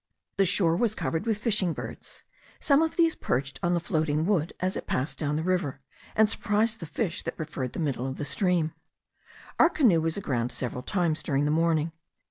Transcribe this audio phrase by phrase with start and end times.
[0.37, 2.23] The shore was covered with fishing birds.
[2.59, 5.79] Some of these perched on the floating wood as it passed down the river,
[6.15, 8.73] and surprised the fish that preferred the middle of the stream.
[9.59, 11.91] Our canoe was aground several times during the morning.